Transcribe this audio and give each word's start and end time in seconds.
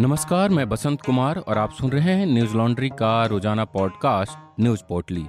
नमस्कार, 0.00 0.48
मैं 0.48 0.68
बसंत 0.68 1.00
कुमार 1.02 1.38
और 1.38 1.58
आप 1.58 1.72
सुन 1.72 1.90
रहे 1.90 2.12
हैं 2.12 2.26
न्यूज़ 2.26 2.56
लॉन्ड्री 2.56 2.88
का 2.88 3.26
रोज़ाना 3.26 3.64
पॉडकास्ट, 3.64 4.60
न्यूज़ 4.60 4.82
पोर्टली। 4.88 5.22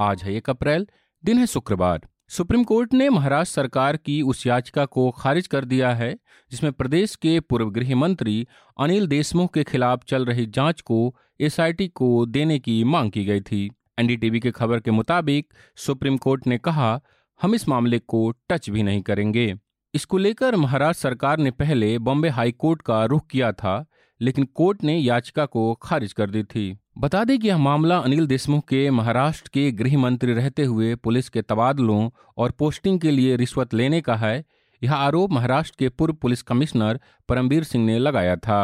आज 0.00 0.22
है 0.22 0.34
एक 0.34 0.50
अप्रैल, 0.50 0.86
दिन 1.24 1.38
है 1.38 1.46
शुक्रवार। 1.46 2.00
सुप्रीम 2.28 2.64
कोर्ट 2.64 2.94
ने 2.94 3.08
महाराष्ट्र 3.08 3.54
सरकार 3.54 3.96
की 3.96 4.22
उस 4.22 4.46
याचिका 4.46 4.84
को 4.84 5.10
खारिज 5.10 5.46
कर 5.46 5.64
दिया 5.64 5.94
है, 5.94 6.18
जिसमें 6.50 6.72
प्रदेश 6.72 7.14
के 7.16 7.40
पूर्व 7.40 7.70
गृह 7.70 7.96
मंत्री 7.96 8.46
अनिल 8.80 9.06
देशमुख 9.06 9.54
के 9.54 9.64
खिलाफ 9.64 10.04
चल 10.08 10.24
रही 10.24 10.46
जाँच 10.46 10.80
को 10.80 11.16
एसआईटी 11.40 11.88
को 11.88 12.26
देने 12.26 12.58
की 12.58 12.84
मांग 12.84 13.10
की 13.10 13.24
गई 13.24 13.40
थी। 13.40 13.70
एनडीटीवी 13.98 14.40
के 14.40 14.50
खबर 14.50 14.80
के 14.80 14.90
मुताबिक 14.90 15.54
सुप्रीम 15.76 16.16
कोर्ट 16.16 16.46
ने 16.46 16.58
कहा, 16.58 17.00
हम 17.40 17.54
इस 17.54 17.68
मामले 17.68 17.98
को 17.98 18.30
टच 18.50 18.70
भी 18.70 18.82
नहीं 18.82 19.02
करेंगे। 19.02 19.54
इसको 19.98 20.18
लेकर 20.18 20.56
महाराष्ट्र 20.56 21.02
सरकार 21.02 21.38
ने 21.38 21.50
पहले 21.50 21.86
बॉम्बे 21.98 22.28
हाई 22.28 22.52
कोर्ट 22.52 22.82
का 22.82 23.04
रुख 23.04 23.26
किया 23.26 23.50
था, 23.52 23.84
लेकिन 24.20 24.44
कोर्ट 24.54 24.84
ने 24.84 24.96
याचिका 24.96 25.46
को 25.46 25.72
खारिज 25.74 26.12
कर 26.12 26.30
दी 26.30 26.42
थी। 26.42 26.76
बता 26.98 27.22
दें 27.24 27.38
कि 27.38 27.48
यह 27.48 27.58
मामला 27.58 27.96
अनिल 27.98 28.26
देशमुख 28.26 28.64
के 28.68 28.90
महाराष्ट्र 28.90 29.50
के 29.54 29.70
गृह 29.72 29.96
मंत्री 29.98 30.32
रहते 30.32 30.64
हुए 30.64 30.94
पुलिस 30.94 31.28
के 31.28 31.42
तबादलों 31.42 32.08
और 32.36 32.50
पोस्टिंग 32.50 33.00
के 33.00 33.10
लिए 33.10 33.36
रिश्वत 33.36 33.74
लेने 33.74 34.00
का 34.00 34.16
है, 34.16 34.44
यह 34.82 34.94
आरोप 34.94 35.32
महाराष्ट्र 35.32 35.76
के 35.78 35.88
पूर्व 35.88 36.14
पुलिस 36.14 36.42
कमिश्नर 36.42 37.00
परमवीर 37.28 37.64
सिंह 37.64 37.84
ने 37.86 37.98
लगाया 37.98 38.36
था। 38.36 38.60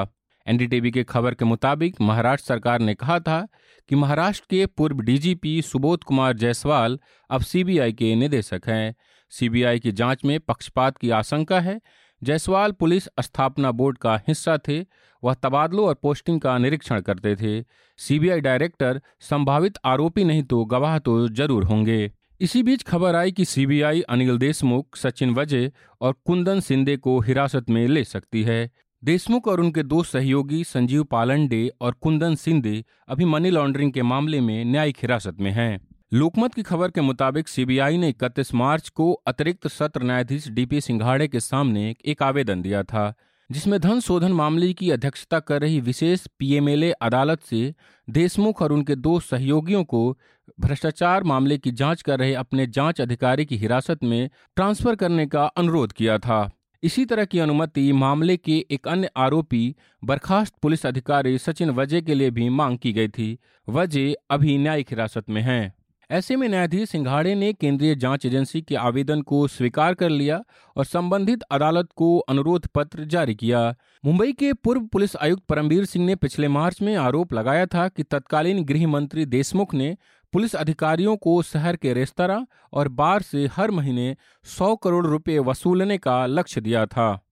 एनडीटीवी 0.46 0.90
के 0.90 1.02
खबर 1.04 1.34
के 1.34 1.44
मुताबिक 1.44 2.00
महाराष्ट्र 2.00 2.46
सरकार 2.46 2.80
ने 2.80 2.94
कहा 2.94 3.18
था 3.20 3.46
कि 3.88 3.96
महाराष्ट्र 3.96 4.46
के 4.50 4.66
पूर्व 4.66 5.00
डीजीपी 5.00 5.60
सुबोध 5.62 6.04
कुमार 6.04 6.36
जायसवाल 6.36 6.98
अब 7.30 7.42
सीबीआई 7.42 7.92
के 7.92 8.14
निदेशक 8.14 8.68
हैं। 8.68 8.94
सीबीआई 9.34 9.78
की 9.78 9.92
जाँच 9.92 10.24
में 10.24 10.38
पक्षपात 10.40 10.98
की 10.98 11.10
आशंका 11.10 11.60
है। 11.60 11.80
जायसवाल 12.22 12.72
पुलिस 12.72 13.08
स्थापना 13.20 13.70
बोर्ड 13.70 13.98
का 13.98 14.16
हिस्सा 14.28 14.56
थे। 14.68 14.80
वह 15.22 15.34
तबादलों 15.34 15.86
और 15.86 15.94
पोस्टिंग 15.94 16.40
का 16.40 16.56
निरीक्षण 16.58 17.00
करते 17.00 17.34
थे। 17.36 17.62
सीबीआई 17.98 18.40
डायरेक्टर 18.40 19.00
संभावित 19.20 19.78
आरोपी 19.84 20.24
नहीं 20.24 20.42
तो 20.42 20.64
गवाह 20.64 20.98
तो 20.98 21.16
ज़रूर 21.28 21.64
होंगे। 21.64 22.12
इसी 22.40 22.62
बीच 22.62 22.82
खबर 22.82 23.14
आई 23.14 23.32
कि 23.32 23.44
सीबीआई 23.44 24.00
अनिल 24.00 24.38
देशमुख, 24.38 24.96
सचिन 24.96 25.34
वजय 25.34 25.70
और 26.00 26.14
कुंदन 26.24 26.60
सिंधे 26.60 26.96
को 26.96 27.18
हिरासत 27.20 27.70
में 27.70 27.86
ले 27.88 28.04
सकती 28.04 28.42
है। 28.42 28.70
देशमुख 29.02 29.48
और 29.48 29.60
उनके 29.60 29.82
दो 29.82 30.02
सहयोगी 30.02 30.62
संजीव 30.64 31.04
पालंडे 31.04 31.68
और 31.80 31.92
कुंदन 31.92 32.34
सिंधे 32.34 32.84
अभी 33.08 33.24
मनी 33.24 33.50
लॉन्ड्रिंग 33.50 33.92
के 33.92 34.02
मामले 34.02 34.40
में 34.40 34.64
न्यायिक 34.64 34.96
हिरासत 34.96 35.40
में 35.40 35.50
हैं। 35.50 35.78
लोकमत 36.14 36.54
की 36.54 36.62
खबर 36.62 36.90
के 36.90 37.00
मुताबिक 37.00 37.48
सीबीआई 37.48 37.96
ने 37.96 38.08
31 38.08 38.54
मार्च 38.54 38.88
को 38.88 39.12
अतिरिक्त 39.12 39.66
सत्र 39.68 40.02
न्यायाधीश 40.02 40.48
डीपी 40.48 40.80
सिंघाड़े 40.80 41.28
के 41.28 41.40
सामने 41.40 41.96
एक 42.04 42.22
आवेदन 42.22 42.62
दिया 42.62 42.82
था, 42.82 43.14
जिसमें 43.50 43.80
धन 43.80 44.00
शोधन 44.00 44.32
मामले 44.32 44.72
की 44.72 44.90
अध्यक्षता 44.90 45.40
कर 45.40 45.60
रही 45.60 45.80
विशेष 45.80 46.26
पीएमएलए 46.38 46.90
अदालत 46.92 47.42
से 47.42 47.74
देशमुख 48.10 48.62
और 48.62 48.72
उनके 48.72 48.96
दो 48.96 49.20
सहयोगियों 49.20 49.84
को 49.84 50.18
भ्रष्टाचार 50.60 51.24
मामले 51.24 51.58
की 51.58 51.70
जाँच 51.70 52.02
कर 52.02 52.18
रहे 52.18 52.34
अपने 52.34 52.66
जाँच 52.66 53.00
अधिकारी 53.00 53.46
की 53.46 53.56
हिरासत 53.56 54.04
में 54.04 54.30
ट्रांसफ़र 54.56 54.94
करने 54.94 55.26
का 55.26 55.44
अनुरोध 55.44 55.92
किया 55.92 56.18
था। 56.18 56.50
इसी 56.82 57.04
तरह 57.04 57.24
की 57.24 57.38
अनुमति 57.38 57.92
मामले 57.92 58.36
के 58.36 58.64
एक 58.70 58.88
अन्य 58.88 59.10
आरोपी, 59.16 59.76
बर्खास्त 60.04 60.54
पुलिस 60.62 60.86
अधिकारी 60.86 61.38
सचिन 61.38 61.70
वजे 61.70 62.00
के 62.00 62.14
लिए 62.14 62.30
भी 62.30 62.48
मांग 62.48 62.78
की 62.78 62.92
गई 62.92 63.08
थी। 63.08 63.38
वजे 63.68 64.14
अभी 64.30 64.58
न्यायिक 64.58 64.86
हिरासत 64.90 65.30
में 65.30 65.42
हैं। 65.42 65.74
ऐसे 66.14 66.36
में 66.36 66.48
न्यायाधीश 66.48 66.90
सिंघाड़े 66.90 67.34
ने 67.34 67.52
केंद्रीय 67.52 67.94
जाँच 67.94 68.26
एजेंसी 68.26 68.62
के 68.62 68.74
आवेदन 68.74 69.22
को 69.22 69.48
स्वीकार 69.48 69.94
कर 69.94 70.08
लिया 70.08 70.44
और 70.76 70.84
संबंधित 70.84 71.42
अदालत 71.42 71.88
को 71.96 72.18
अनुरोध 72.18 72.66
पत्र 72.66 73.04
जारी 73.04 73.34
किया। 73.34 73.74
मुंबई 74.04 74.32
के 74.32 74.52
पूर्व 74.52 74.80
पुलिस 74.80 75.16
आयुक्त 75.16 75.42
परमवीर 75.44 75.84
सिंह 75.84 76.06
ने 76.06 76.14
पिछले 76.14 76.48
मार्च 76.48 76.82
में 76.82 76.96
आरोप 76.96 77.32
लगाया 77.32 77.66
था 77.66 77.88
कि 77.88 78.02
तत्कालीन 78.02 78.64
गृह 78.64 78.86
मंत्री 78.88 79.26
देशमुख 79.26 79.74
ने 79.74 79.96
पुलिस 80.32 80.56
अधिकारियों 80.56 81.16
को 81.16 81.42
शहर 81.42 81.76
के 81.76 81.92
रेस्तरा 81.92 82.46
और 82.72 82.88
बार 82.88 83.22
से 83.22 83.48
हर 83.56 83.70
महीने 83.70 84.16
100 84.44 84.76
करोड़ 84.76 85.06
रुपए 85.06 85.38
वसूलने 85.38 85.98
का 85.98 86.26
लक्ष्य 86.26 86.60
दिया 86.60 86.86
था। 86.86 87.23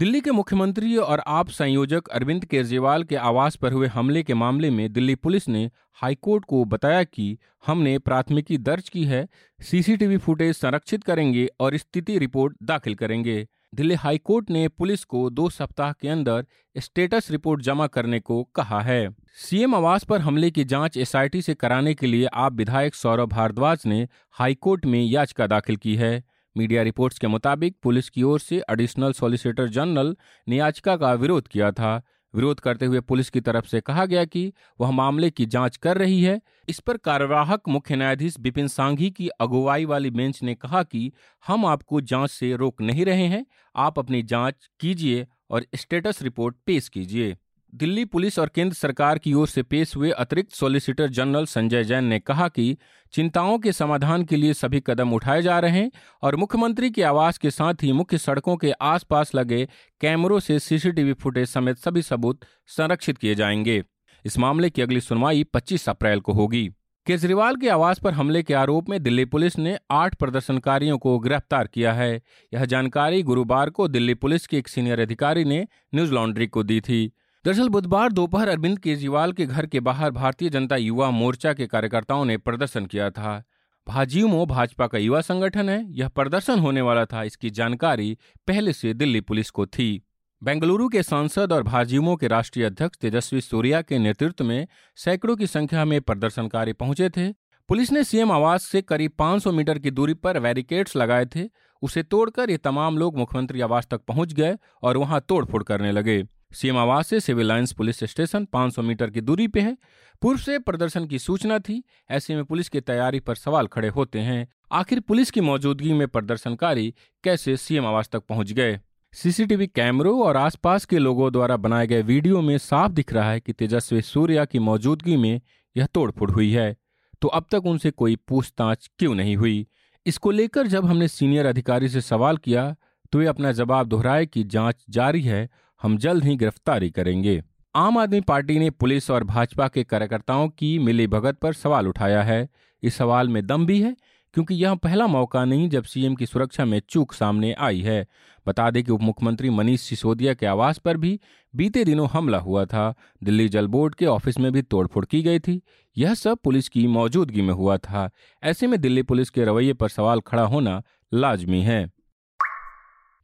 दिल्ली 0.00 0.20
के 0.20 0.30
मुख्यमंत्री 0.30 0.96
और 0.96 1.22
आप 1.26 1.48
संयोजक 1.48 2.08
अरविंद 2.08 2.44
केजरीवाल 2.44 3.02
के 3.04 3.16
आवास 3.16 3.56
पर 3.56 3.72
हुए 3.72 3.86
हमले 3.86 4.22
के 4.22 4.34
मामले 4.34 4.70
में 4.70 4.92
दिल्ली 4.92 5.14
पुलिस 5.14 5.48
ने 5.48 5.70
हाईकोर्ट 5.92 6.44
को 6.44 6.64
बताया 6.64 7.02
कि 7.04 7.38
हमने 7.66 7.98
प्राथमिकी 7.98 8.58
दर्ज 8.58 8.88
की 8.88 9.04
है, 9.04 9.28
सीसीटीवी 9.62 10.16
फुटेज 10.16 10.56
संरक्षित 10.56 11.04
करेंगे 11.04 11.46
और 11.60 11.76
स्थिति 11.76 12.18
रिपोर्ट 12.18 12.56
दाखिल 12.62 12.94
करेंगे। 12.94 13.46
दिल्ली 13.74 13.94
हाईकोर्ट 13.94 14.50
ने 14.50 14.68
पुलिस 14.68 15.04
को 15.04 15.30
दो 15.30 15.50
सप्ताह 15.50 15.92
के 15.92 16.08
अंदर 16.08 16.46
स्टेटस 16.76 17.30
रिपोर्ट 17.30 17.62
जमा 17.62 17.86
करने 17.86 18.20
को 18.20 18.42
कहा 18.44 18.80
है। 18.80 19.08
सीएम 19.36 19.74
आवास 19.74 20.04
पर 20.04 20.20
हमले 20.20 20.50
की 20.50 20.64
जाँच 20.64 20.96
एसआईटी 20.96 21.42
से 21.42 21.54
कराने 21.54 21.94
के 21.94 22.06
लिए 22.06 22.26
आप 22.26 22.52
विधायक 22.52 22.94
सौरभ 22.94 23.28
भारद्वाज 23.28 23.82
ने 23.86 24.08
हाईकोर्ट 24.30 24.86
में 24.86 25.02
याचिका 25.02 25.46
दाखिल 25.46 25.76
की 25.76 25.96
है। 25.96 26.29
मीडिया 26.56 26.82
रिपोर्ट्स 26.82 27.18
के 27.18 27.26
मुताबिक 27.26 27.76
पुलिस 27.82 28.10
की 28.10 28.22
ओर 28.22 28.40
से 28.40 28.62
एडिशनल 28.70 29.12
सॉलिसिटर 29.12 29.68
जनरल 29.68 30.16
ने 30.48 30.56
याचिका 30.56 30.96
का 30.96 31.12
विरोध 31.12 31.48
किया 31.48 31.70
था। 31.70 32.02
विरोध 32.34 32.60
करते 32.60 32.86
हुए 32.86 33.00
पुलिस 33.00 33.30
की 33.30 33.40
तरफ़ 33.40 33.66
से 33.66 33.80
कहा 33.80 34.04
गया 34.04 34.24
कि 34.24 34.52
वह 34.80 34.90
मामले 34.90 35.30
की 35.30 35.46
जाँच 35.46 35.76
कर 35.76 35.98
रही 35.98 36.22
है। 36.22 36.40
इस 36.68 36.80
पर 36.80 36.96
कार्यवाहक 36.96 37.68
मुख्य 37.68 37.96
न्यायाधीश 37.96 38.38
बिपिन 38.40 38.68
सांघी 38.68 39.10
की 39.10 39.28
अगुवाई 39.28 39.84
वाली 39.84 40.10
बेंच 40.10 40.42
ने 40.42 40.54
कहा 40.54 40.82
कि 40.82 41.12
हम 41.46 41.66
आपको 41.66 42.00
जाँच 42.00 42.30
से 42.30 42.56
रोक 42.56 42.82
नहीं 42.82 43.04
रहे 43.04 43.26
हैं। 43.26 43.46
आप 43.76 43.98
अपनी 43.98 44.22
जाँच 44.22 44.54
कीजिए 44.80 45.26
और 45.50 45.66
स्टेटस 45.74 46.22
रिपोर्ट 46.22 46.56
पेश 46.66 46.88
कीजिए। 46.88 47.36
दिल्ली 47.74 48.04
पुलिस 48.04 48.38
और 48.38 48.48
केंद्र 48.48 48.74
सरकार 48.74 49.18
की 49.18 49.34
ओर 49.34 49.48
से 49.48 49.62
पेश 49.62 49.96
हुए 49.96 50.10
अतिरिक्त 50.10 50.52
सॉलिसिटर 50.52 51.08
जनरल 51.08 51.46
संजय 51.46 51.84
जैन 51.84 52.04
ने 52.04 52.18
कहा 52.18 52.48
कि 52.48 52.76
चिंताओं 53.12 53.58
के 53.58 53.72
समाधान 53.72 54.24
के 54.24 54.36
लिए 54.36 54.54
सभी 54.54 54.82
कदम 54.86 55.12
उठाए 55.12 55.42
जा 55.42 55.58
रहे 55.58 55.70
हैं 55.70 55.90
और 56.22 56.36
मुख्यमंत्री 56.36 56.90
के 56.90 57.02
आवास 57.02 57.38
के 57.38 57.50
साथ 57.50 57.74
ही 57.82 57.92
मुख्य 57.92 58.18
सड़कों 58.18 58.56
के 58.56 58.72
आसपास 58.72 59.34
लगे 59.34 59.68
कैमरों 60.00 60.40
से 60.40 60.58
सीसीटीवी 60.58 61.12
फुटेज 61.12 61.48
समेत 61.48 61.76
सभी 61.76 62.02
सबूत 62.02 62.40
संरक्षित 62.66 63.18
किए 63.18 63.34
जाएँगे। 63.34 63.82
इस 64.24 64.38
मामले 64.38 64.70
की 64.70 64.82
अगली 64.82 65.00
सुनवाई 65.00 65.44
25 65.44 65.88
अप्रैल 65.88 66.20
को 66.20 66.32
होगी। 66.32 66.70
केजरीवाल 67.06 67.56
के 67.56 67.68
आवास 67.68 67.98
पर 67.98 68.12
हमले 68.12 68.42
के 68.42 68.54
आरोप 68.54 68.88
में 68.88 69.02
दिल्ली 69.02 69.24
पुलिस 69.24 69.58
ने 69.58 69.78
आठ 69.90 70.14
प्रदर्शनकारियों 70.14 70.98
को 70.98 71.18
गिरफ़्तार 71.18 71.66
किया 71.66 71.92
है। 71.92 72.22
यह 72.54 72.64
जानकारी 72.64 73.22
गुरुवार 73.22 73.70
को 73.70 73.88
दिल्ली 73.88 74.14
पुलिस 74.14 74.46
के 74.46 74.58
एक 74.58 74.68
सीनियर 74.68 75.00
अधिकारी 75.00 75.44
ने 75.44 75.66
न्यूज़ 75.94 76.12
लॉन्ड्री 76.12 76.46
को 76.46 76.62
दी 76.62 76.80
थी। 76.80 77.12
दरअसल 77.44 77.68
बुधवार 77.68 78.12
दोपहर 78.12 78.48
अरविंद 78.48 78.78
केजरीवाल 78.78 79.32
के 79.32 79.46
घर 79.46 79.66
के 79.66 79.80
बाहर 79.80 80.10
भारतीय 80.10 80.48
जनता 80.48 80.76
युवा 80.76 81.10
मोर्चा 81.10 81.52
के 81.52 81.66
कार्यकर्ताओं 81.66 82.24
ने 82.24 82.36
प्रदर्शन 82.36 82.86
किया 82.86 83.10
था। 83.10 83.42
भाजीमो 83.86 84.46
भाजपा 84.46 84.86
का 84.86 84.98
युवा 84.98 85.20
संगठन 85.20 85.68
है, 85.68 85.92
यह 85.92 86.08
प्रदर्शन 86.08 86.58
होने 86.58 86.80
वाला 86.80 87.04
था, 87.04 87.22
इसकी 87.22 87.50
जानकारी 87.50 88.18
पहले 88.46 88.72
से 88.72 88.94
दिल्ली 88.94 89.20
पुलिस 89.20 89.50
को 89.50 89.66
थी। 89.66 90.02
बेंगलुरु 90.42 90.88
के 90.88 91.02
सांसद 91.02 91.52
और 91.52 91.62
भाजयुमो 91.62 92.16
के 92.16 92.28
राष्ट्रीय 92.28 92.64
अध्यक्ष 92.64 92.98
तेजस्वी 92.98 93.40
सूर्या 93.40 93.82
के 93.82 93.98
नेतृत्व 93.98 94.44
में 94.44 94.66
सैकड़ों 94.96 95.36
की 95.36 95.46
संख्या 95.46 95.84
में 95.84 96.00
प्रदर्शनकारी 96.00 96.72
पहुँचे 96.72 97.08
थे। 97.10 97.32
पुलिस 97.68 97.92
ने 97.92 98.04
सीएम 98.04 98.32
आवास 98.32 98.64
से 98.64 98.82
करीब 98.82 99.12
500 99.18 99.52
मीटर 99.52 99.78
की 99.78 99.90
दूरी 99.90 100.14
पर 100.14 100.40
बैरिकेड्स 100.40 100.96
लगाए 100.96 101.26
थे। 101.26 101.48
उसे 101.82 102.02
तोड़कर 102.02 102.50
ये 102.50 102.56
तमाम 102.56 102.98
लोग 102.98 103.16
मुख्यमंत्री 103.16 103.60
आवास 103.60 103.86
तक 103.86 104.00
पहुँच 104.00 104.32
गए 104.32 104.56
और 104.82 104.96
वहाँ 104.96 105.24
तोड़फोड़ 105.28 105.62
करने 105.62 105.92
लगे। 105.92 106.22
सीएम 106.52 106.76
आवास 106.76 107.08
से 107.08 107.20
civil 107.20 107.46
lines 107.46 107.72
police 107.72 108.04
station 108.04 108.44
500 108.44 108.82
metre 108.82 109.10
की 109.10 109.20
दूरी 109.20 109.46
पे 109.48 109.60
है। 109.60 109.76
पूर्व 110.22 110.38
से 110.38 110.58
प्रदर्शन 110.58 111.06
की 111.06 111.18
सूचना 111.18 111.58
थी, 111.58 111.82
ऐसे 112.10 112.34
में 112.34 112.44
पुलिस 112.44 112.68
की 112.68 112.80
तैयारी 112.80 113.20
पर 113.20 113.34
सवाल 113.34 113.66
खड़े 113.66 113.88
होते 113.88 114.18
हैं, 114.18 114.48
आखिर 114.72 115.00
पुलिस 115.00 115.30
की 115.30 115.40
मौजूदगी 115.40 115.92
में 115.92 116.06
प्रदर्शनकारी 116.08 116.94
कैसे 117.24 117.56
सीएम 117.56 117.86
आवास 117.86 118.08
तक 118.08 118.20
पहुँच 118.20 118.52
गए? 118.52 118.80
सीसीटीवी 119.12 119.66
कैमरों 119.66 120.20
और 120.22 120.36
आसपास 120.36 120.84
के 120.84 120.98
लोगों 120.98 121.32
द्वारा 121.32 121.56
बनाए 121.56 121.86
गए 121.86 122.02
वीडियो 122.02 122.40
में 122.40 122.58
साफ़ 122.58 122.92
दिख 122.92 123.12
रहा 123.12 123.30
है 123.30 123.40
कि 123.40 123.52
तेजस्वी 123.52 124.02
सूर्या 124.02 124.44
की 124.44 124.58
मौजूदगी 124.58 125.16
में 125.16 125.40
यह 125.76 125.86
तोड़फोड़ 125.86 126.30
हुई 126.30 126.52
है। 126.52 126.76
तो 127.22 127.28
अब 127.28 127.46
तक 127.50 127.66
उनसे 127.66 127.90
कोई 127.90 128.16
पूछताछ 128.28 128.90
क्यों 128.98 129.14
नहीं 129.14 129.36
हुई? 129.36 129.66
इसको 130.06 130.30
लेकर 130.30 130.66
जब 130.66 130.84
हमने 130.86 131.08
सीनियर 131.08 131.46
अधिकारी 131.46 131.88
से 131.88 132.00
सवाल 132.00 132.36
किया 132.36 132.74
तो 133.12 133.18
वे 133.18 133.26
अपना 133.26 133.52
जवाब 133.52 133.86
दोहराए 133.86 134.26
कि 134.26 134.42
जाँच 134.44 134.84
जारी 134.90 135.22
है 135.22 135.48
हम 135.82 135.98
जल्द 135.98 136.24
ही 136.24 136.36
गिरफ्तारी 136.36 136.90
करेंगे। 136.90 137.42
आम 137.74 137.98
आदमी 137.98 138.20
पार्टी 138.20 138.58
ने 138.58 138.70
पुलिस 138.70 139.10
और 139.10 139.24
भाजपा 139.24 139.68
के 139.68 139.84
कार्यकर्ताओं 139.84 140.48
की 140.48 140.78
मिली 140.78 141.06
भगत 141.06 141.38
पर 141.38 141.52
सवाल 141.52 141.88
उठाया 141.88 142.22
है। 142.22 142.48
इस 142.82 142.94
सवाल 142.94 143.28
में 143.28 143.46
दम 143.46 143.66
भी 143.66 143.80
है, 143.80 143.96
क्योंकि 144.34 144.54
यह 144.54 144.74
पहला 144.74 145.06
मौका 145.06 145.44
नहीं 145.44 145.68
जब 145.68 145.82
सीएम 145.82 146.14
की 146.14 146.26
सुरक्षा 146.26 146.64
में 146.64 146.82
चूक 146.88 147.12
सामने 147.12 147.52
आई 147.52 147.80
है। 147.80 148.06
बता 148.46 148.70
दें 148.70 148.84
कि 148.84 148.92
उप 148.92 149.02
मुख्यमंत्री 149.02 149.50
मनीष 149.50 149.80
सिसोदिया 149.80 150.34
के 150.34 150.46
आवास 150.46 150.78
पर 150.78 150.96
भी 150.96 151.20
बीते 151.56 151.84
दिनों 151.84 152.08
हमला 152.08 152.38
हुआ 152.38 152.64
था। 152.64 152.94
दिल्ली 153.24 153.48
जल 153.48 153.66
बोर्ड 153.66 153.94
के 153.94 154.06
ऑफ़िस 154.06 154.38
में 154.38 154.52
भी 154.52 154.62
तोड़फोड़ 154.62 155.04
की 155.04 155.22
गई 155.22 155.38
थी। 155.38 155.62
यह 155.98 156.14
सब 156.14 156.38
पुलिस 156.44 156.68
की 156.68 156.86
मौजूदगी 156.86 157.42
में 157.42 157.54
हुआ 157.54 157.76
था। 157.76 158.10
ऐसे 158.42 158.66
में 158.66 158.80
दिल्ली 158.80 159.02
पुलिस 159.02 159.30
के 159.30 159.44
रवैये 159.44 159.72
पर 159.72 159.88
सवाल 159.88 160.20
खड़ा 160.20 160.42
होना 160.42 160.82
लाजमी 161.14 161.62
है। 161.62 161.90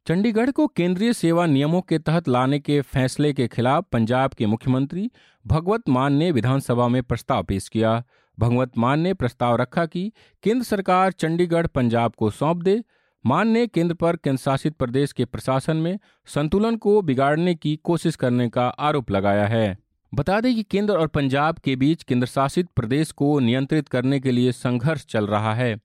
चंडीगढ़ 0.07 0.51
को 0.51 0.67
केंद्रीय 0.67 1.13
सेवा 1.13 1.45
नियमों 1.45 1.81
के 1.81 1.99
तहत 1.99 2.27
लाने 2.27 2.59
के 2.59 2.81
फैसले 2.81 3.33
के 3.33 3.47
खिलाफ 3.47 3.85
पंजाब 3.91 4.33
के 4.33 4.45
मुख्यमंत्री 4.45 5.11
भगवत 5.47 5.89
मान 5.89 6.13
ने 6.13 6.31
विधानसभा 6.31 6.87
में 6.87 7.03
प्रस्ताव 7.03 7.43
पेश 7.43 7.69
किया। 7.69 8.03
भगवत 8.39 8.77
मान 8.77 8.99
ने 8.99 9.13
प्रस्ताव 9.13 9.55
रखा 9.55 9.85
कि 9.85 10.11
केंद्र 10.43 10.63
सरकार 10.63 11.11
चंडीगढ़ 11.11 11.67
पंजाब 11.67 12.13
को 12.17 12.29
सौंप 12.29 12.57
दे। 12.57 12.83
मान 13.25 13.47
ने 13.47 13.67
केंद्र 13.67 13.95
पर 13.95 14.15
केंद्रशासित 14.15 14.75
प्रदेश 14.75 15.11
के 15.11 15.25
प्रशासन 15.25 15.77
में 15.77 15.99
संतुलन 16.25 16.75
को 16.75 17.01
बिगाड़ने 17.01 17.55
की 17.55 17.75
कोशिश 17.75 18.15
करने 18.15 18.49
का 18.49 18.67
आरोप 18.67 19.11
लगाया 19.11 19.47
है। 19.47 19.77
बता 20.13 20.41
दें 20.41 20.55
कि 20.55 20.63
केंद्र 20.63 20.93
और 20.93 21.07
पंजाब 21.07 21.59
के 21.59 21.75
बीच 21.75 22.03
केंद्रशासित 22.03 22.67
प्रदेश 22.75 23.11
को 23.11 23.39
नियंत्रित 23.39 23.87
करने 23.87 24.19
के 24.19 24.31
लिए 24.31 24.51
संघर्ष 24.51 25.05
चल 25.05 25.27
रहा 25.27 25.53
है। 25.53 25.79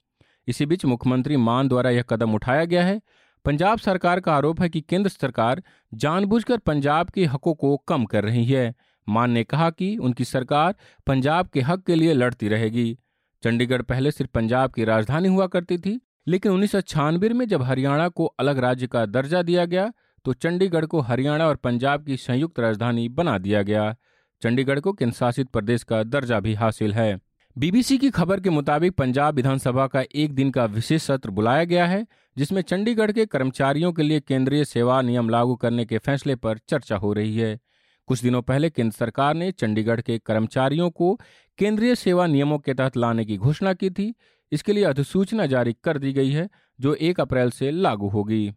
इसी 0.49 0.67
बीच 0.67 0.85
मुख्यमंत्री 0.85 1.37
मान 1.37 1.69
द्वारा 1.69 1.91
यह 1.91 2.03
कदम 2.03 2.35
उठाया 2.35 2.65
गया 2.65 2.85
है। 2.85 3.01
पंजाब 3.45 3.79
सरकार 3.79 4.21
का 4.21 4.35
आरोप 4.35 4.61
है 4.61 4.69
कि 4.69 4.81
केंद्र 4.81 5.11
सरकार 5.11 5.63
जानबूझकर 5.93 6.59
पंजाब 6.59 7.09
के 7.11 7.25
हकों 7.25 7.55
को 7.55 7.77
कम 7.89 8.05
कर 8.05 8.25
रही 8.25 8.45
है। 8.45 8.75
मान 9.07 9.31
ने 9.31 9.43
कहा 9.45 9.71
कि 9.71 9.97
उनकी 9.97 10.25
सरकार 10.25 10.75
पंजाब 11.07 11.49
के 11.49 11.61
हक 11.61 11.83
के 11.85 11.95
लिए 11.95 12.13
लड़ती 12.15 12.49
रहेगी। 12.49 12.97
चंडीगढ़ 13.43 13.83
पहले 13.83 14.11
सिर्फ़ 14.11 14.31
पंजाब 14.35 14.73
की 14.73 14.85
राजधानी 14.85 15.29
हुआ 15.29 15.47
करती 15.47 15.79
थी, 15.79 16.01
लेकिन 16.27 16.53
उन्नीस 16.53 16.73
सौ 16.73 16.81
छियानबे 16.81 17.29
में 17.29 17.47
जब 17.49 17.63
हरियाणा 17.63 18.09
को 18.09 18.27
अलग 18.27 18.59
राज्य 18.59 18.87
का 18.87 19.05
दर्जा 19.07 19.43
दिया 19.43 19.65
गया 19.65 19.93
तो 20.25 20.33
चंडीगढ़ 20.33 20.85
को 20.87 21.01
हरियाणा 21.01 21.47
और 21.49 21.57
पंजाब 21.57 22.05
की 22.05 22.17
संयुक्त 22.17 22.61
राजधानी 22.61 23.09
बना 23.11 23.37
दिया 23.39 23.63
गया। 23.63 23.95
चंडीगढ़ 24.43 24.81
को 24.81 24.93
केंद्र 24.93 25.15
शासित 25.17 25.49
प्रदेश 25.49 25.83
का 25.83 26.03
दर्जा 26.03 26.39
भी 26.41 26.55
हासिल 26.55 26.93
है। 26.95 27.19
बीबीसी 27.59 27.99
की 27.99 28.11
खबर 28.11 28.41
के 28.41 28.51
मुताबिक 28.51 28.93
पंजाब 28.93 29.35
विधानसभा 29.35 29.87
का 29.87 30.05
एक 30.15 30.35
दिन 30.35 30.51
का 30.51 30.65
विशेष 30.65 31.03
सत्र 31.03 31.31
बुलाया 31.31 31.65
गया 31.65 31.87
है, 31.87 32.07
जिसमें 32.37 32.63
चंडीगढ़ 32.63 33.13
के 33.13 33.27
कर्मचारियों 33.27 33.93
के 33.93 34.03
लिए 34.03 34.21
केंद्रीय 34.21 34.65
सेवा 34.65 35.03
नियम 35.03 35.29
लागू 35.29 35.57
करने 35.57 35.85
के 35.85 35.99
फैसले 35.99 36.37
पर 36.37 36.59
चर्चा 36.59 36.97
हो 36.97 37.13
रही 37.13 37.37
है। 37.37 37.61
कुछ 38.07 38.23
दिनों 38.23 38.43
पहले 38.43 38.71
केंद्र 38.71 38.97
सरकार 38.97 39.35
ने 39.35 39.53
चंडीगढ़ 39.53 40.01
के 40.01 40.19
कर्मचारियों 40.19 40.91
को 40.91 41.21
केंद्रीय 41.59 41.95
सेवा 41.95 42.27
नियमों 42.27 42.59
के 42.59 42.75
तहत 42.75 42.97
लाने 42.97 43.25
की 43.25 43.37
घोषणा 43.37 43.73
की 43.73 43.91
थी। 43.91 44.15
इसके 44.53 44.73
लिए 44.73 44.85
अधिसूचना 44.85 45.47
जारी 45.47 45.77
कर 45.85 45.99
दी 45.99 46.13
गई 46.13 46.31
है, 46.31 46.49
जो 46.81 46.95
एक 46.95 47.21
अप्रैल 47.21 47.51
से 47.51 47.71
लागू 47.71 48.09
होगी। 48.09 48.53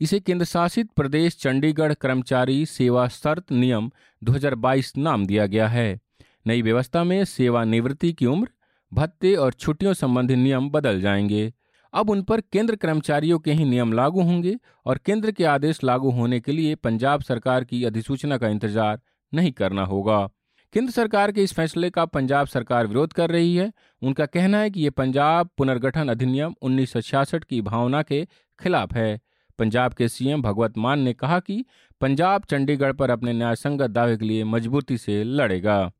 इसे 0.00 0.20
केंद्र 0.20 0.44
शासित 0.44 0.90
प्रदेश 0.90 1.36
चंडीगढ़ 1.36 1.94
कर्मचारी 1.94 2.66
सेवा 2.66 3.08
शर्त 3.08 3.52
नियम 3.52 3.90
2022 4.24 4.96
नाम 4.96 5.26
दिया 5.26 5.46
गया 5.46 5.68
है। 5.68 6.00
नई 6.46 6.62
व्यवस्था 6.62 7.04
में 7.04 7.24
सेवानिवृत्ति 7.24 8.12
की 8.12 8.26
उम्र, 8.26 8.48
भत्ते 8.92 9.34
और 9.34 9.52
छुट्टियों 9.52 9.92
संबंधी 9.92 10.36
नियम 10.36 10.70
बदल 10.70 11.00
जाएँगे। 11.00 11.52
अब 11.94 12.10
उन 12.10 12.22
पर 12.22 12.40
केंद्र 12.40 12.76
कर्मचारियों 12.76 13.38
के 13.38 13.52
ही 13.52 13.64
नियम 13.64 13.92
लागू 13.92 14.22
होंगे 14.22 14.56
और 14.86 14.98
केंद्र 14.98 15.30
के 15.30 15.44
आदेश 15.44 15.84
लागू 15.84 16.10
होने 16.10 16.40
के 16.40 16.52
लिए 16.52 16.74
पंजाब 16.74 17.22
सरकार 17.22 17.64
की 17.64 17.84
अधिसूचना 17.84 18.38
का 18.38 18.48
इंतज़ार 18.48 19.00
नहीं 19.34 19.52
करना 19.52 19.84
होगा। 19.84 20.28
केंद्र 20.72 20.92
सरकार 20.92 21.32
के 21.32 21.42
इस 21.42 21.52
फैसले 21.52 21.90
का 21.90 22.04
पंजाब 22.04 22.46
सरकार 22.46 22.86
विरोध 22.86 23.12
कर 23.12 23.30
रही 23.30 23.56
है। 23.56 23.72
उनका 24.02 24.26
कहना 24.26 24.58
है 24.58 24.70
कि 24.70 24.80
ये 24.80 24.90
पंजाब 24.90 25.48
पुनर्गठन 25.58 26.08
अधिनियम 26.08 26.54
उन्नीस 26.62 26.92
सौ 26.92 27.00
छियासठ 27.00 27.44
की 27.44 27.60
भावना 27.62 28.02
के 28.02 28.24
खिलाफ 28.58 28.92
है। 28.92 29.20
पंजाब 29.58 29.92
के 29.92 30.08
सीएम 30.08 30.42
भगवत 30.42 30.78
मान 30.78 31.00
ने 31.00 31.12
कहा 31.12 31.40
कि 31.40 31.64
पंजाब 32.00 32.44
चंडीगढ़ 32.44 32.92
पर 32.92 33.10
अपने 33.10 33.32
न्यायसंगत 33.32 33.90
दावे 33.90 34.16
के 34.16 34.24
लिए 34.24 34.44
मजबूती 34.44 34.98
से 34.98 35.24
लड़ेगा। 35.24 35.90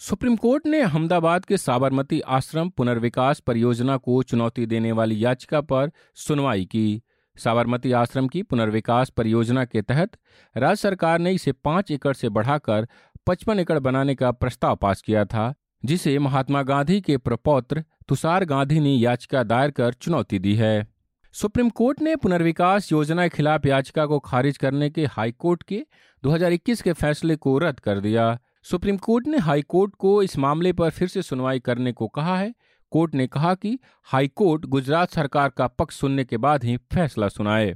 सुप्रीम 0.00 0.36
कोर्ट 0.36 0.66
ने 0.66 0.80
अहमदाबाद 0.80 1.44
के 1.44 1.56
साबरमती 1.56 2.20
आश्रम 2.20 2.68
पुनर्विकास 2.68 3.40
परियोजना 3.40 3.96
को 3.96 4.22
चुनौती 4.22 4.66
देने 4.66 4.92
वाली 4.92 5.24
याचिका 5.24 5.60
पर 5.60 5.90
सुनवाई 6.14 6.64
की। 6.64 7.02
साबरमती 7.36 7.92
आश्रम 7.92 8.28
की 8.28 8.42
पुनर्विकास 8.42 9.10
परियोजना 9.10 9.64
के 9.64 9.82
तहत 9.82 10.10
राज्य 10.56 10.76
सरकार 10.76 11.18
ने 11.18 11.32
इसे 11.32 11.52
पाँच 11.52 11.90
एकड़ 11.90 12.12
से 12.12 12.28
बढ़ाकर 12.28 12.88
पचपन 13.26 13.60
एकड़ 13.60 13.78
बनाने 13.78 14.14
का 14.14 14.30
प्रस्ताव 14.30 14.76
पास 14.76 15.02
किया 15.02 15.24
था, 15.24 15.54
जिसे 15.84 16.18
महात्मा 16.18 16.62
गांधी 16.62 17.00
के 17.00 17.16
प्रपौत्र 17.16 17.84
तुषार 18.08 18.44
गांधी 18.44 18.80
ने 18.80 18.94
याचिका 18.94 19.42
दायर 19.42 19.70
कर 19.70 19.92
चुनौती 19.92 20.38
दी 20.38 20.54
है। 20.54 20.86
सुप्रीम 21.32 21.68
कोर्ट 21.70 22.02
ने 22.02 22.16
पुनर्विकास 22.16 22.92
योजना 22.92 23.28
के 23.28 23.36
खिलाफ 23.36 23.66
याचिका 23.66 24.06
को 24.06 24.18
खारिज 24.18 24.58
करने 24.58 24.90
के 24.90 25.06
हाईकोर्ट 25.06 25.62
के 25.62 25.86
2021 26.22 26.82
के 26.82 26.92
फैसले 26.92 27.36
को 27.36 27.58
रद्द 27.58 27.80
कर 27.80 28.00
दिया। 28.00 28.38
सुप्रीम 28.70 28.96
कोर्ट 28.96 29.26
ने 29.26 29.38
हाई 29.38 29.62
कोर्ट 29.62 29.94
को 29.94 30.22
इस 30.22 30.38
मामले 30.38 30.72
पर 30.72 30.90
फिर 30.90 31.08
से 31.08 31.22
सुनवाई 31.22 31.58
करने 31.58 31.92
को 31.92 32.08
कहा 32.08 32.36
है। 32.38 32.54
कोर्ट 32.90 33.14
ने 33.14 33.26
कहा 33.26 33.54
कि 33.54 33.78
हाई 34.02 34.28
कोर्ट 34.28 34.66
गुजरात 34.66 35.10
सरकार 35.10 35.48
का 35.48 35.66
पक्ष 35.66 35.96
सुनने 35.96 36.24
के 36.24 36.36
बाद 36.36 36.64
ही 36.64 36.76
फैसला 36.76 37.28
सुनाए। 37.28 37.74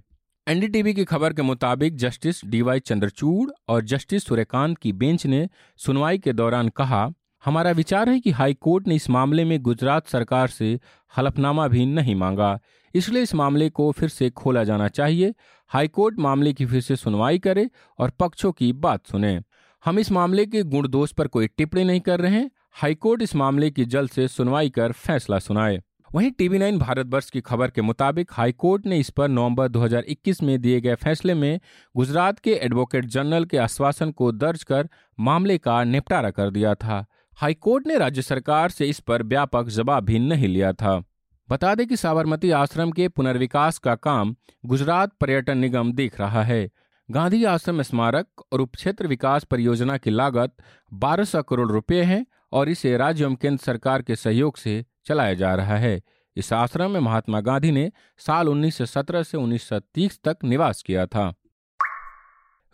एनडीटीवी 0.49 0.95
की 0.95 1.05
खबर 1.05 1.33
के 1.33 1.43
मुताबिक 1.43 1.97
जस्टिस 1.97 2.45
डीवाई 2.45 2.81
चंद्रचूड़ 2.81 3.51
और 3.69 3.85
जस्टिस 3.85 4.25
सूर्यकांत 4.25 4.79
की 4.79 4.93
बेंच 4.93 5.27
ने 5.27 5.49
सुनवाई 5.77 6.19
के 6.19 6.33
दौरान 6.33 6.69
कहा, 6.69 7.11
हमारा 7.45 7.71
विचार 7.71 8.09
है 8.09 8.21
कि 8.21 8.31
हाई 8.31 8.55
कोर्ट 8.55 8.89
ने 8.89 8.95
इस 8.95 9.11
मामले 9.11 9.45
में 9.45 9.63
गुजरात 9.63 10.09
सरकार 10.09 10.49
से 10.49 10.81
हलफनामा 11.17 11.69
भी 11.69 11.87
नहीं 11.87 12.15
मांगा। 12.15 12.59
इसलिए 12.95 13.23
इस 13.23 13.35
मामले 13.35 13.71
को 13.71 13.91
फिर 13.93 14.09
से 14.09 14.31
खोला 14.31 14.65
जाना 14.65 14.89
चाहिए। 14.89 15.35
हाईकोर्ट 15.69 16.19
मामले 16.19 16.53
की 16.53 16.67
फिर 16.67 16.81
से 16.81 16.97
सुनवाई 16.97 17.39
करे 17.39 17.71
और 17.99 18.11
पक्षों 18.11 18.53
की 18.53 18.73
बात 18.73 19.07
सुने। 19.07 19.41
हम 19.85 19.99
इस 19.99 20.13
मामले 20.13 20.47
के 20.47 20.63
गुण 20.63 20.89
दोष 20.89 21.13
पर 21.13 21.27
कोई 21.27 21.47
टिप्पणी 21.47 21.85
नहीं 21.85 22.01
कर 22.01 22.21
रहे 22.21 22.33
हैं। 22.33 22.51
हाईकोर्ट 22.73 23.23
इस 23.23 23.35
मामले 23.37 23.71
की 23.71 23.85
जल्द 23.85 24.11
से 24.11 24.29
सुनवाई 24.29 24.71
कर 24.71 24.93
फैसला 24.93 25.39
सुनाए। 25.39 25.83
वहीं 26.15 26.31
टीवी 26.31 26.59
नाइन 26.59 26.79
भारतवर्ष 26.79 27.31
की 27.31 27.41
खबर 27.41 27.71
के 27.71 27.83
मुताबिक 27.83 28.31
हाईकोर्ट 28.33 28.87
ने 28.87 28.99
इस 28.99 29.11
पर 29.11 29.29
नवंबर 29.29 29.69
2021 29.69 30.43
में 30.43 30.61
दिए 30.61 30.81
गए 30.81 30.95
फैसले 30.95 31.35
में 31.35 31.61
गुजरात 31.97 32.39
के 32.39 32.51
एडवोकेट 32.51 33.05
जनरल 33.05 33.45
के 33.45 33.59
आश्वासन 33.59 34.11
को 34.11 34.33
दर्ज 34.33 34.63
कर 34.63 34.89
मामले 35.21 35.59
का 35.59 35.85
निपटारा 35.85 36.31
कर 36.31 36.51
दिया 36.51 36.75
था। 36.75 37.05
हाईकोर्ट 37.37 37.87
ने 37.87 37.99
राज्य 37.99 38.23
सरकार 38.23 38.71
से 38.71 38.87
इस 38.87 39.01
पर 39.01 39.23
व्यापक 39.23 39.69
जवाब 39.69 40.05
भी 40.05 40.19
नहीं 40.19 40.49
लिया 40.49 40.73
था। 40.73 41.05
बता 41.51 41.75
दें 41.75 41.87
कि 41.87 41.97
साबरमती 41.97 42.51
आश्रम 42.51 42.91
के 42.91 43.09
पुनर्विकास 43.09 43.79
का 43.79 43.95
काम 43.95 44.37
गुजरात 44.67 45.13
पर्यटन 45.21 45.59
निगम 45.59 45.93
देख 45.93 46.21
रहा 46.21 46.43
है। 46.43 46.71
गांधी 47.11 47.45
आश्रम 47.45 47.83
स्मारक 47.83 48.27
और 48.53 48.61
उपक्षेत्र 48.61 49.07
विकास 49.07 49.45
परियोजना 49.45 49.97
की 49.97 50.11
लागत 50.11 50.55
1200 50.93 51.43
करोड़ 51.49 51.73
रुपए 51.73 52.03
है 52.03 52.27
और 52.53 52.69
इसे 52.69 52.97
राज्य 52.97 53.25
एवं 53.25 53.35
केंद्र 53.35 53.65
सरकार 53.65 54.03
के 54.03 54.17
सहयोग 54.17 54.57
से 54.57 54.85
चलाया 55.07 55.35
जा 55.35 55.55
रहा 55.55 55.77
है। 55.77 56.03
इस 56.37 56.53
आश्रम 56.53 56.91
में 56.91 57.01
महात्मा 57.01 57.41
गांधी 57.41 57.71
ने 57.71 57.93
साल 58.19 58.49
1917 58.49 59.23
से 59.23 59.39
1930 59.39 60.21
तक 60.25 60.37
निवास 60.45 60.83
किया 60.83 61.07
था। 61.07 61.35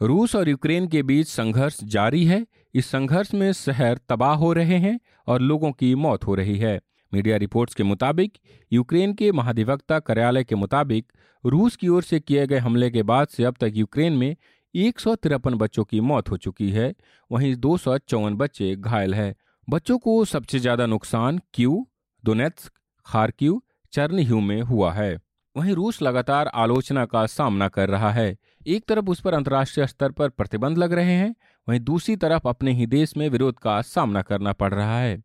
रूस 0.02 0.36
और 0.36 0.48
यूक्रेन 0.48 0.88
के 0.88 1.02
बीच 1.02 1.28
संघर्ष 1.28 1.84
जारी 1.84 2.24
है। 2.24 2.46
इस 2.74 2.86
संघर्ष 2.86 3.34
में 3.34 3.52
शहर 3.52 4.00
तबाह 4.08 4.34
हो 4.34 4.52
रहे 4.52 4.78
हैं 4.78 5.00
और 5.26 5.40
लोगों 5.40 5.72
की 5.72 5.94
मौत 5.94 6.26
हो 6.26 6.34
रही 6.34 6.58
है। 6.58 6.80
मीडिया 7.12 7.36
रिपोर्ट्स 7.36 7.74
के 7.74 7.82
मुताबिक, 7.82 8.32
यूक्रेन 8.72 9.12
के 9.12 9.32
महाधिवक्ता 9.32 9.98
कार्यालय 9.98 10.44
के 10.44 10.54
मुताबिक, 10.54 11.12
रूस 11.44 11.76
की 11.76 11.88
ओर 11.88 12.02
से 12.02 12.20
किए 12.20 12.46
गए 12.46 12.58
हमले 12.58 12.90
के 12.90 13.02
बाद 13.02 13.28
से 13.28 13.44
अब 13.44 13.56
तक 13.60 13.72
यूक्रेन 13.74 14.12
में 14.12 14.36
एक 14.74 15.00
सौ 15.00 15.14
तिरपन 15.14 15.54
बच्चों 15.54 15.84
की 15.84 16.00
मौत 16.00 16.30
हो 16.30 16.36
चुकी 16.36 16.70
है। 16.70 16.94
वहीं 17.32 17.56
दो 17.56 17.76
सौ 17.76 17.98
चौवन 17.98 18.34
बच्चे 18.34 18.76
घायल 18.76 19.14
हैं। 19.14 19.34
बच्चों 19.68 19.98
को 19.98 20.24
सबसे 20.24 20.58
ज़्यादा 20.58 20.86
नुकसान 20.86 21.40
क्यू, 21.54 21.86
दोनेत्स्क, 22.24 22.72
खारक्यू 23.06 23.62
चर्नह्यू 23.92 24.40
में 24.40 24.60
हुआ 24.62 24.92
है। 24.92 25.18
वहीं 25.56 25.72
रूस 25.72 26.02
लगातार 26.02 26.46
आलोचना 26.46 27.04
का 27.04 27.26
सामना 27.26 27.68
कर 27.68 27.88
रहा 27.88 28.10
है। 28.10 28.36
एक 28.66 28.84
तरफ़ 28.88 29.04
उस 29.04 29.20
पर 29.20 29.34
अंतर्राष्ट्रीय 29.34 29.86
स्तर 29.86 30.10
पर 30.10 30.28
प्रतिबंध 30.28 30.78
लग 30.78 30.92
रहे 30.92 31.12
हैं, 31.12 31.34
वहीं 31.68 31.80
दूसरी 31.80 32.16
तरफ़ 32.16 32.48
अपने 32.48 32.72
ही 32.72 32.86
देश 32.86 33.16
में 33.16 33.28
विरोध 33.28 33.58
का 33.58 33.80
सामना 33.82 34.22
करना 34.22 34.52
पड़ 34.52 34.74
रहा 34.74 34.98
है। 35.00 35.22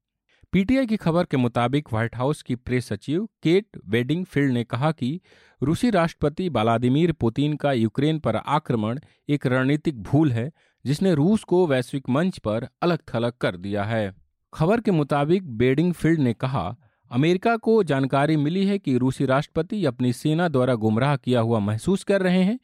पीटीआई 0.54 0.86
की 0.86 0.98
खबर 0.98 1.24
के 1.24 1.38
मुताबिक 1.38 1.88
व्हाइट 1.94 2.16
हाउस 2.16 2.42
की 2.42 2.56
प्रेस 2.56 2.86
सचिव 2.86 3.26
केट 3.44 3.68
वेडिंग 3.86 4.26
फ़ील्ड 4.26 4.54
ने 4.54 4.64
कहा 4.64 4.92
कि 4.92 5.22
रूसी 5.64 5.90
राष्ट्रपति 5.90 6.50
व्लादिमीर 6.50 7.12
पुतिन 7.12 7.56
का 7.56 7.72
यूक्रेन 7.72 8.20
पर 8.20 8.36
आक्रमण 8.36 9.00
एक 9.30 9.48
रणनीतिक 9.48 10.04
भूल 10.04 10.32
है, 10.32 10.52
जिसने 10.86 11.16
रूस 11.16 11.44
को 11.44 11.68
वैश्विक 11.68 12.10
मंच 12.10 12.38
पर 12.38 12.68
अलग 12.82 13.00
थलग 13.16 13.34
कर 13.42 13.58
दिया 13.58 13.84
है। 13.84 14.16
खबर 14.54 14.82
के 14.82 14.92
मुताबिक 14.92 15.58
बेडिंग 15.58 15.94
फ़ील्ड 15.94 16.20
ने 16.20 16.34
कहा, 16.34 16.76
अमेरिका 17.12 17.58
को 17.58 17.84
जानकारी 17.84 18.38
मिली 18.38 18.66
है 18.66 18.80
कि 18.80 18.98
रूसी 18.98 19.26
राष्ट्रपति 19.26 19.86
अपनी 19.86 20.14
सेना 20.14 20.48
द्वारा 20.48 20.76
गुमराह 20.76 21.16
किया 21.16 21.40
हुआ 21.40 21.60
महसूस 21.60 22.04
कर 22.04 22.22
रहे 22.22 22.44
हैं, 22.44 22.60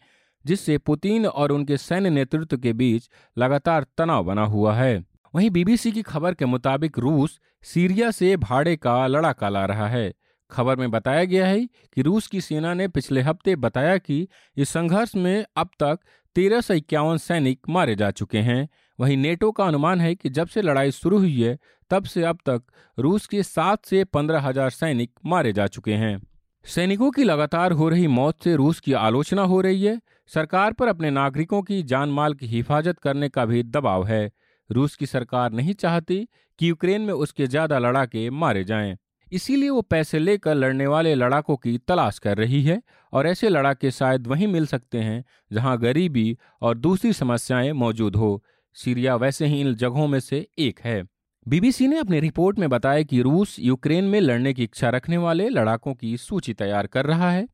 जिससे 0.46 0.78
पुतिन 0.78 1.26
और 1.26 1.52
उनके 1.52 1.78
सैन्य 1.78 2.10
नेतृत्व 2.10 2.58
के 2.58 2.74
बीच 2.74 3.10
लगातार 3.38 3.86
तनाव 3.98 4.24
बना 4.24 4.46
हुआ 4.46 4.76
है। 4.76 5.09
वहीं 5.34 5.50
बीबीसी 5.50 5.92
की 5.92 6.02
खबर 6.02 6.34
के 6.34 6.46
मुताबिक 6.46 7.00
रूस 7.00 7.40
सीरिया 7.64 8.12
से 8.12 8.36
भाड़े 8.38 8.76
का 8.76 9.06
लड़ाका 9.08 9.50
ला 9.50 9.66
रहा 9.66 9.88
है। 9.88 10.14
खबर 10.52 10.76
में 10.76 10.92
बताया 10.92 11.24
गया 11.24 11.48
है 11.48 11.66
कि 11.66 12.02
रूस 12.02 12.28
की 12.28 12.42
सेना 12.42 12.74
ने 12.74 12.88
पिछले 12.88 13.22
हफ़्ते 13.22 13.56
बताया 13.56 13.98
कि 13.98 14.28
इस 14.58 14.70
संघर्ष 14.70 15.16
में 15.16 15.46
अब 15.58 15.70
तक 15.80 16.00
तेरह 16.36 16.62
सौ 16.62 16.74
इक्यावन 16.74 17.18
सैनिक 17.18 17.70
मारे 17.70 17.96
जा 17.96 18.10
चुके 18.12 18.38
हैं। 18.38 18.68
वहीं 19.00 19.18
नेटो 19.18 19.52
का 19.52 19.66
अनुमान 19.66 20.02
है 20.02 20.16
कि 20.16 20.30
जब 20.30 20.48
से 20.48 20.62
लड़ाई 20.62 20.92
शुरू 20.92 21.18
हुई 21.18 21.42
है, 21.42 21.58
तब 21.92 22.04
से 22.04 22.24
अब 22.24 22.38
तक 22.46 22.64
रूस 22.98 23.28
के 23.28 23.44
सात 23.44 23.86
से 23.86 24.04
पंद्रह 24.04 24.40
हज़ार 24.40 24.70
सैनिक 24.70 25.12
मारे 25.26 25.54
जा 25.54 25.68
चुके 25.68 25.94
हैं। 25.94 26.20
सैनिकों 26.66 27.12
की 27.12 27.24
लगातार 27.24 27.72
हो 27.72 27.90
रही 27.90 28.08
मौत 28.08 28.44
से 28.44 28.56
रूस 28.56 28.80
की 28.80 28.94
आलोचना 28.94 29.42
हो 29.42 29.62
रही 29.62 29.84
है। 29.84 30.00
सरकार 30.32 30.74
पर 30.74 30.88
अपने 30.88 31.10
नागरिकों 31.12 31.62
की 31.62 31.82
जान 31.84 32.10
माल 32.10 32.34
की 32.34 32.48
हिफाजत 32.48 33.00
करने 33.00 33.30
का 33.30 33.46
भी 33.46 33.64
दबाव 33.64 34.06
है। 34.08 34.30
रूस 34.72 34.96
की 34.96 35.06
सरकार 35.06 35.52
नहीं 35.52 35.74
चाहती 35.74 36.28
कि 36.60 36.70
यूक्रेन 36.70 37.02
में 37.02 37.14
उसके 37.14 37.48
ज़्यादा 37.48 37.80
लड़ाके 37.80 38.30
मारे 38.30 38.64
जाएँ। 38.64 38.98
इसीलिए 39.32 39.70
वो 39.70 39.82
पैसे 39.82 40.20
लेकर 40.20 40.56
लड़ने 40.56 40.88
वाले 40.88 41.14
लड़ाकों 41.16 41.56
की 41.56 41.78
तलाश 41.78 42.20
कर 42.20 42.38
रही 42.38 42.62
है 42.64 42.82
और 43.14 43.28
ऐसे 43.28 43.50
लड़ाके 43.50 43.92
शायद 43.92 44.28
वहीं 44.28 44.48
मिल 44.48 44.66
सकते 44.66 44.98
हैं 44.98 45.24
जहाँ 45.54 45.78
गरीबी 45.78 46.38
और 46.62 46.78
दूसरी 46.78 47.14
समस्याएँ 47.14 47.72
मौजूद 47.74 48.16
हो। 48.16 48.42
सीरिया 48.76 49.16
वैसे 49.16 49.46
ही 49.46 49.62
इन 49.62 49.74
जगहों 49.76 50.08
में 50.08 50.20
से 50.20 50.48
एक 50.60 50.80
है। 50.80 51.04
बीबीसी 51.46 51.88
ने 51.88 51.98
अपनी 51.98 52.20
रिपोर्ट 52.20 52.60
में 52.60 52.70
बताया 52.70 53.04
कि 53.04 53.22
रूस 53.22 53.56
यूक्रेन 53.60 54.04
में 54.04 54.20
लड़ने 54.22 54.54
की 54.54 54.64
इच्छा 54.64 54.90
रखने 54.90 55.18
वाले 55.18 55.50
लड़ाकों 55.50 55.94
की 55.94 56.18
सूची 56.18 56.54
तैयार 56.54 56.88
कर 56.88 57.06
रहा 57.06 57.32
है। 57.32 57.48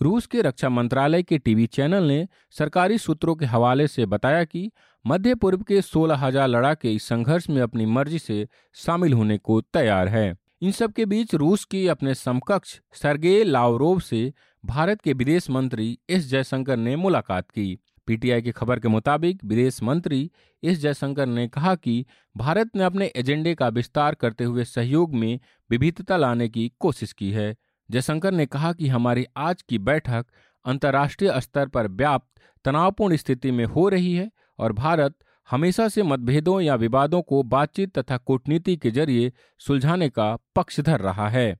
रूस 0.00 0.26
के 0.26 0.42
रक्षा 0.42 0.68
मंत्रालय 0.68 1.22
के 1.22 1.38
टीवी 1.38 1.66
चैनल 1.66 2.04
ने 2.04 2.26
सरकारी 2.50 2.98
सूत्रों 2.98 3.34
के 3.34 3.46
हवाले 3.46 3.86
से 3.88 4.06
बताया 4.06 4.44
कि 4.44 4.70
मध्य 5.08 5.34
पूर्व 5.34 5.62
के 5.62 5.80
सोलह 5.82 6.16
हज़ार 6.16 6.48
लड़ाके 6.48 6.90
इस 6.94 7.04
संघर्ष 7.08 7.48
में 7.50 7.60
अपनी 7.62 7.84
मर्ज़ी 7.86 8.18
से 8.18 8.46
शामिल 8.76 9.12
होने 9.12 9.36
को 9.38 9.60
तैयार 9.60 10.08
है। 10.08 10.34
इन 10.62 10.70
सब 10.70 10.92
के 10.92 11.04
बीच 11.06 11.34
रूस 11.34 11.64
की 11.64 11.86
अपने 11.88 12.14
समकक्ष 12.14 12.74
सरगे 12.92 13.42
लावरोव 13.44 14.00
से 14.00 14.20
भारत 14.64 15.00
के 15.00 15.12
विदेश 15.12 15.48
मंत्री 15.50 15.98
एस 16.10 16.26
जयशंकर 16.26 16.76
ने 16.76 16.96
मुलाकात 16.96 17.50
की। 17.50 17.78
पीटीआई 18.08 18.42
की 18.42 18.50
खबर 18.50 18.80
के 18.80 18.88
मुताबिक 18.88 19.44
विदेश 19.44 19.82
मंत्री 19.82 20.30
एस 20.62 20.78
जयशंकर 20.78 21.26
ने 21.26 21.46
कहा 21.48 21.74
कि 21.74 22.04
भारत 22.34 22.76
ने 22.76 22.84
अपने 22.84 23.10
एजेंडे 23.16 23.54
का 23.54 23.68
विस्तार 23.70 24.14
करते 24.14 24.44
हुए 24.44 24.64
सहयोग 24.66 25.14
में 25.14 25.38
विविधता 25.70 26.16
लाने 26.16 26.48
की 26.48 26.70
कोशिश 26.80 27.12
की 27.12 27.30
है। 27.30 27.54
जयशंकर 27.88 28.32
ने 28.32 28.46
कहा 28.46 28.72
कि 28.72 28.88
हमारी 28.88 29.24
आज 29.38 29.62
की 29.62 29.78
बैठक 29.80 30.26
अंतर्राष्ट्रीय 30.64 31.40
स्तर 31.40 31.68
पर 31.68 31.88
व्याप्त 31.88 32.40
तनावपूर्ण 32.64 33.16
स्थिति 33.16 33.50
में 33.50 33.64
हो 33.66 33.88
रही 33.88 34.14
है 34.14 34.30
और 34.58 34.72
भारत 34.72 35.14
हमेशा 35.48 35.88
से 35.88 36.02
मतभेदों 36.02 36.60
या 36.60 36.74
विवादों 36.74 37.22
को 37.22 37.42
बातचीत 37.42 37.98
तथा 37.98 38.16
कूटनीति 38.16 38.76
के 38.76 38.90
ज़रिए 38.90 39.32
सुलझाने 39.60 40.08
का 40.08 40.36
पक्षधर 40.56 41.00
रहा 41.00 41.28
है। 41.28 41.56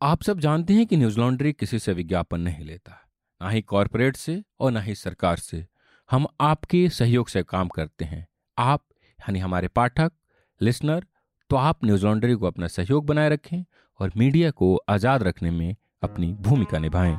आप 0.00 0.22
सब 0.22 0.40
जानते 0.40 0.74
हैं 0.74 0.86
कि 0.86 0.96
न्यूज़ 0.96 1.18
लॉन्ड्री 1.20 1.52
किसी 1.52 1.78
से 1.78 1.92
विज्ञापन 1.92 2.40
नहीं 2.40 2.64
लेता, 2.64 3.00
ना 3.40 3.50
ही 3.50 3.62
कॉरपोरेट 3.62 4.16
से 4.16 4.42
और 4.60 4.70
ना 4.70 4.80
ही 4.80 4.94
सरकार 4.94 5.36
से। 5.36 5.66
हम 6.10 6.26
आपके 6.40 6.88
सहयोग 6.88 7.28
से 7.28 7.42
काम 7.42 7.68
करते 7.68 8.04
हैं। 8.04 8.26
आप, 8.58 8.84
यानी 9.18 9.38
हमारे 9.38 9.68
पाठक, 9.68 10.12
लिसनर 10.60 11.06
तो 11.50 11.56
आप 11.56 11.84
न्यूज़ 11.84 12.04
लॉन्ड्री 12.06 12.34
को 12.34 12.46
अपना 12.46 12.66
सहयोग 12.66 13.06
बनाए 13.06 13.28
रखें 13.28 13.64
और 14.00 14.12
मीडिया 14.16 14.50
को 14.50 14.76
आज़ाद 14.88 15.22
रखने 15.22 15.50
में 15.50 15.74
अपनी 16.02 16.32
भूमिका 16.32 16.78
निभाएँ। 16.78 17.18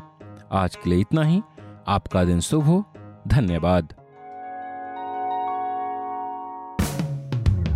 आज 0.51 0.75
के 0.75 0.89
लिए 0.89 0.99
इतना 0.99 1.23
ही। 1.23 1.41
आपका 1.87 2.23
दिन 2.23 2.39
शुभ 2.39 2.63
हो। 2.63 2.83
धन्यवाद। 3.27 3.93